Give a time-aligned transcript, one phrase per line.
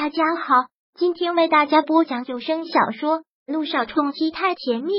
[0.00, 0.54] 大家好，
[0.94, 4.92] 今天为大家播讲有声小说《路上冲击太甜蜜》。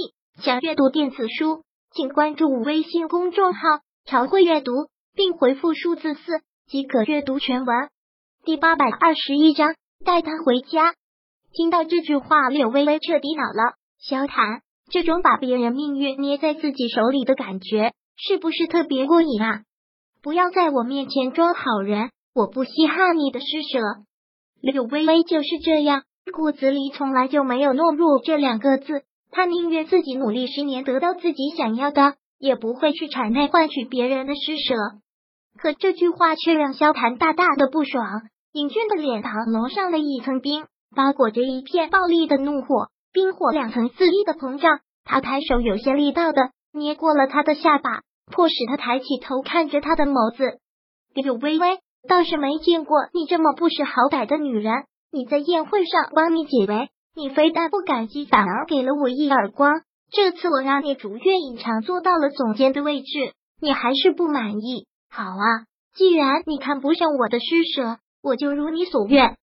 [0.43, 3.61] 想阅读电子书，请关注微信公众号
[4.03, 4.73] “朝会阅读”，
[5.15, 7.87] 并回复数字四即可阅读全文。
[8.43, 9.73] 第八百二十一章，
[10.03, 10.93] 带他回家。
[11.53, 13.75] 听到这句话，柳微微彻底恼了。
[13.99, 19.61] 萧谈，这种把别人命运捏在自己手里的感觉，是不是特别过瘾啊？
[20.21, 23.79] 不要在我面前装好人，我不稀罕你的施舍。
[24.61, 26.03] 柳微微就是这样，
[26.33, 29.03] 骨子里从来就没有懦弱这两个字。
[29.31, 34.75] 她宁愿自己努力十年得到自己想要的，也不会去谄媚换取别人的施舍。
[35.57, 38.03] 可这句话却让萧谈大大的不爽，
[38.51, 40.65] 英俊的脸庞笼上了一层冰，
[40.95, 44.79] 包裹着一片暴力的怒火，冰火两层肆意的膨胀。
[45.05, 48.01] 他抬手有些力道的捏过了他的下巴，
[48.31, 50.59] 迫使他抬起头看着他的眸子。
[51.13, 51.79] 柳微微。
[52.07, 54.85] 倒是没见过你这么不识好歹的女人。
[55.11, 59.81] 你在宴会上帮你解围，你非但不感激，反而给了我一耳光。
[60.11, 64.85] 这次我让你如愿以偿，做到了总监的位置，你还是不满意？
[65.09, 65.65] 好啊，
[65.95, 69.35] 既然你看不上我的施舍，我就如你所愿。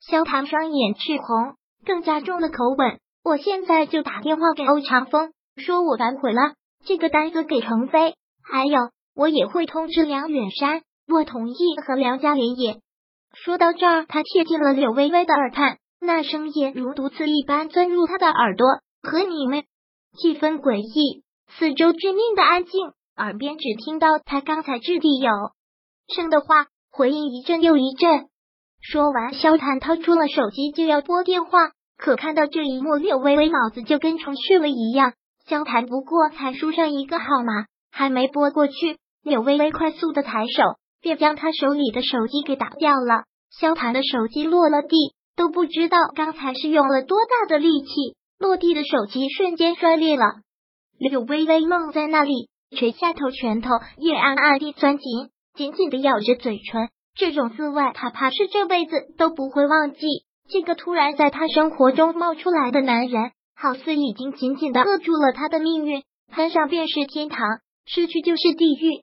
[0.00, 1.54] 萧唐双眼赤红，
[1.86, 2.98] 更加重了口吻。
[3.24, 8.14] 我现在就打电话给欧长风，说我反悔了，这个单子给程飞。
[8.42, 10.82] 还有，我也会通知梁远山。
[11.08, 11.54] 我同意
[11.86, 12.80] 和梁家联姻。
[13.34, 18.66] 说到这儿，他贴近了柳微微的耳畔，那声音如毒刺一般钻入他的耳朵。
[19.02, 19.64] 和你们，
[20.16, 21.24] 气氛诡异，
[21.58, 25.30] 四周致命的安静，耳边只听到他刚才掷地有
[26.14, 28.28] 声的话，回应一阵又一阵。
[28.80, 35.14] 说完，萧谈掏出了手机就要拨电话，可看到这一幕，柳微微脑子就跟重去了一样。
[35.46, 40.62] 萧谈不过才输上一个号码，还没拨过去，柳微微快速的抬手。
[41.02, 43.24] 便将他手里的手机给打掉了。
[43.50, 44.96] 萧谈的手机落了地，
[45.36, 50.24] 都不知道刚才是用了多大的力气，落地的手机瞬间摔裂了。
[50.98, 56.88] 柳微微愣在那里，垂下头，拳头也暗暗地攥紧，紧紧的咬着嘴唇。
[57.14, 60.00] 这种滋味，他怕是这辈子都不会忘记。
[60.48, 66.02] 这个突然在他生活中冒出来的男人，好似已经紧紧的扼住了他的命运。
[66.30, 67.46] 攀上便是天堂，
[67.84, 69.02] 失去就是地狱。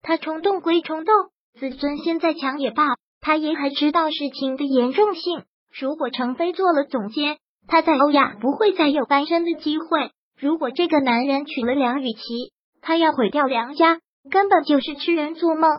[0.00, 1.14] 他冲动归冲动。
[1.60, 2.86] 自尊心再强也罢，
[3.20, 5.44] 他也还知道事情的严重性。
[5.78, 7.36] 如果程飞做了总监，
[7.68, 10.10] 他在欧亚不会再有翻身的机会。
[10.38, 14.00] 如果这个男人娶了梁雨琪，他要毁掉梁家，
[14.30, 15.70] 根本就是痴人做梦。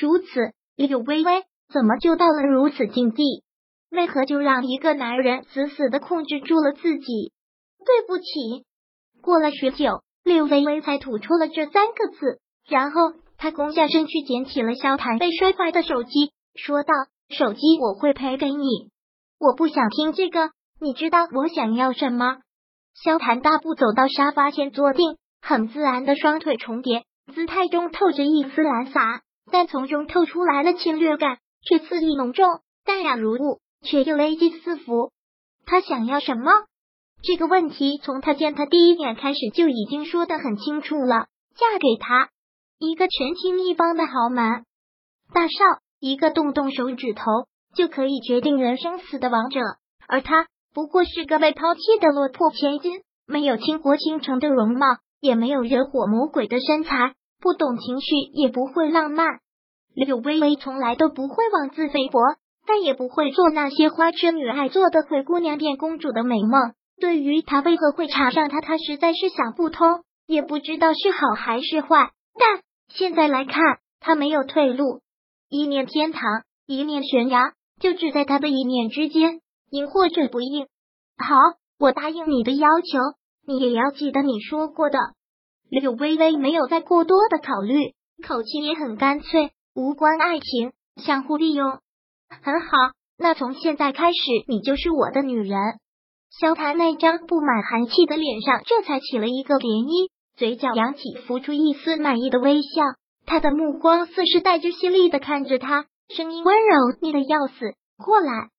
[0.00, 1.42] 如此，柳微微
[1.72, 3.42] 怎么就到了如此境地？
[3.90, 7.32] 为何就让一个男人死死的控制住了自己？
[7.84, 8.24] 对不起。
[9.20, 13.00] 过了许久，柳微微才吐出了这三个字，然后。
[13.38, 16.92] 他弓下身去捡起了萧谈被摔坏的手机，说道
[17.30, 18.90] ：“手机我会赔给你。”
[19.38, 20.50] 我不想听这个，
[20.80, 22.38] 你知道我想要什么？
[23.00, 29.22] 萧谈大步走到沙发前坐定，很自然的双腿重叠，姿态中透着一丝懒散，
[29.52, 32.44] 但从中透出来的侵略感却肆意浓重，
[32.84, 35.12] 淡然如雾，却又危机四伏。
[35.64, 36.50] 他想要什么？
[37.22, 42.30] 这个问题从他见他第一眼开始就已经说得很清楚了：嫁给他。
[42.80, 44.64] 一个权倾一方的豪门
[45.34, 47.24] 大少，一个动动手指头
[47.74, 49.58] 就可以决定人生死的王者，
[50.06, 54.86] 而他不过是个被抛弃的落魄千金，没有倾国倾城的容貌，
[55.20, 59.26] 也没有惹火魔鬼的身材，不懂情绪，也不会浪漫。
[59.92, 62.20] 柳微微从来都不会妄自菲薄，
[62.64, 66.74] 但也不会做那些花痴女爱做的灰姑娘变公主的美梦。
[67.00, 72.62] 对于他为何会查上他，他实在是想不通，也不知道是好还是坏，但。
[72.88, 73.54] 现在来看，
[74.00, 75.00] 他没有退路，
[75.48, 76.22] 一念天堂，
[76.66, 79.40] 一念悬崖，就只在他的一念之间，
[79.70, 80.66] 应或者不应。
[81.16, 81.36] 好，
[81.78, 82.98] 我答应你的要求，
[83.46, 84.98] 你也要记得你说过的。
[85.70, 87.94] 柳微微没有再过多的考虑，
[88.26, 91.78] 口气也很干脆，无关爱情，相互利用。
[92.42, 92.68] 很好，
[93.18, 94.18] 那从现在开始，
[94.48, 95.58] 你就是我的女人。
[96.30, 100.10] 萧谈那张布满寒气的脸上，这才起了一个涟漪。
[100.38, 102.82] 嘴角扬起，浮出一丝满意的微笑。
[103.26, 107.74] 他的目光似是带着犀利的看着他，声音温柔，腻得要死。
[108.02, 108.50] 过来！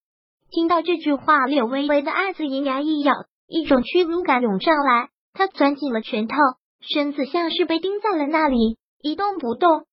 [0.52, 3.14] 听到这句话，柳微微的暗自银牙一咬，
[3.48, 5.08] 一种屈辱感涌上来。
[5.34, 6.36] 他攥紧了拳头，
[6.81, 9.86] 身子像是被钉在了那里，一动不动。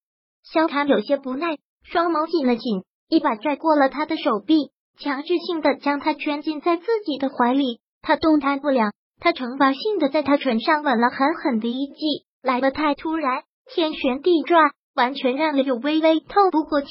[0.43, 7.79] 萧谈有些不耐，双眸紧了紧，一把拽过了他的手臂，强制性的将他圈进在自己的怀里。
[8.03, 8.91] 他动弹不了。
[9.19, 16.89] 他惩罚性的在他唇上吻了狠狠的一记，来的太突然，天旋地转，完全让柳微微透不过气。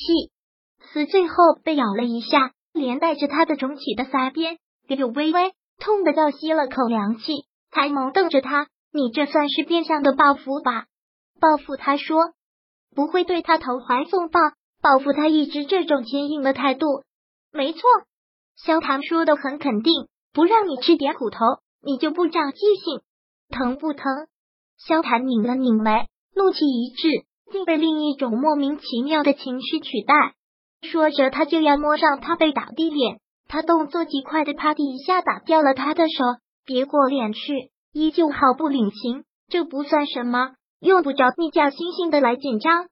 [0.91, 4.57] 死最后被咬了一下，连带着他的肿起的腮边。
[4.87, 10.85] 柳微微痛的倒吸了口凉气，才眸瞪着他：“你这算是变相的报复吧？
[11.41, 12.33] 报复？”他说
[12.95, 14.39] ：“不会对他投怀送抱，
[14.81, 16.85] 报复他一直这种坚硬的态度。”
[17.51, 17.81] 没错，
[18.55, 21.39] 萧唐说的很肯定，不让你吃点苦头，
[21.85, 23.01] 你就不长记性。
[23.49, 24.27] 疼不疼？
[24.77, 30.33] 萧谭拧了拧眉，怒气一滞，竟被另一种莫名其妙的情绪取代。
[30.81, 33.19] 说着，他就要摸上他被打的脸。
[33.47, 36.23] 他动作极快的啪的一下打掉了他的手，
[36.65, 39.23] 别过脸去，依旧毫不领情。
[39.47, 42.87] 这不算什么，用不着你假惺惺的来紧张。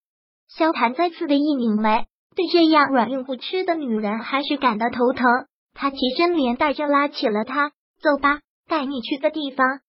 [0.47, 2.05] 萧谭再次的一拧眉，
[2.35, 5.25] 对这样软硬不吃的女人还是感到头疼。
[5.73, 9.79] 他起身连带着拉起了她，走吧，带你去个地方。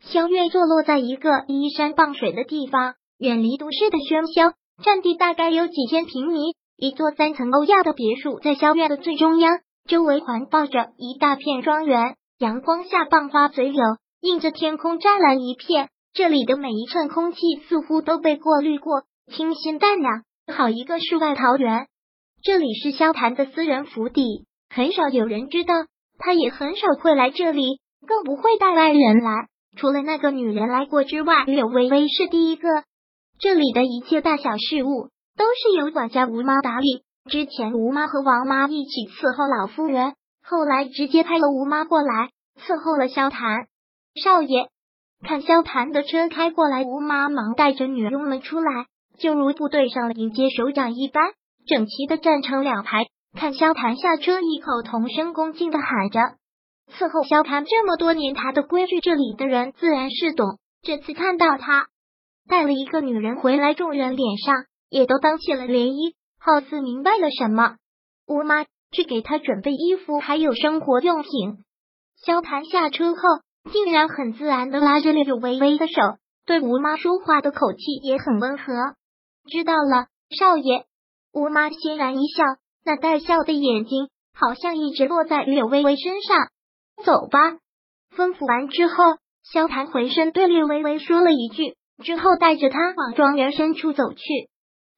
[0.00, 6.54] 萧月坐落在一个依山傍水的地方，远离都市的喧嚣，占地大概有几千平米。
[6.76, 9.60] 一座三层欧亚的别墅在萧院的最中央。
[9.88, 13.82] 周围环抱着一大片庄园，阳光下傍花随柳，
[14.20, 15.88] 映着天空湛蓝一片。
[16.12, 17.38] 这里的每一寸空气
[17.68, 19.02] 似乎都被过滤过，
[19.32, 20.08] 清新淡雅，
[20.54, 21.86] 好一个世外桃源。
[22.44, 25.74] 这里是萧谭的私人府邸，很少有人知道，
[26.18, 29.48] 他也很少会来这里，更不会带外人来。
[29.76, 32.68] 除了那个女人来过之外，柳微微是第一个。
[33.38, 37.04] 这里的一切大小事务都是由管家吴妈打理。
[37.30, 40.14] 之前吴妈和王妈一起伺候老夫人，
[40.44, 43.66] 后来直接派了吴妈过来伺候了萧谭
[44.22, 44.68] 少爷。
[45.24, 48.86] 看萧谭的车开过来，吴妈忙带着女佣们出来，
[49.18, 51.22] 就如部队上了迎接首长一般，
[51.64, 53.06] 整齐的站成两排。
[53.38, 56.20] 看萧谭下车，异口同声恭敬的喊着
[56.98, 60.58] ：“伺候萧谭这么多年，他的规矩，这里的人自然是懂。
[60.82, 61.88] 这次看到他
[62.48, 67.76] 带了一个女人回来，众人脸上也都当起了涟漪。”好似明白了什么，
[68.26, 71.30] 吴妈去给他准备衣服，还有生活用品。
[72.26, 73.20] 萧谭下车后，
[73.70, 75.92] 竟然很自然的拉着柳微微的手，
[76.44, 78.64] 对吴妈说话的口气也很温和。
[79.48, 80.84] 知道了，少爷。
[81.32, 82.42] 吴妈欣然一笑，
[82.84, 86.48] 那带笑的眼睛好像一直落在柳微微身上。
[87.04, 87.38] 走吧。
[88.16, 88.94] 吩咐完之后，
[89.42, 94.22] 萧谭回身对略微微说了一句，之后带着他往庄园深处走去。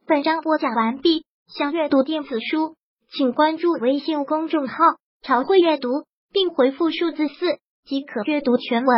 [0.06, 1.24] 本章播讲完毕。
[1.46, 2.74] 想阅读电子书，
[3.12, 4.76] 请关注微信公众号
[5.20, 5.90] “朝会阅读”，
[6.32, 8.96] 并回复数字四即可阅读全文。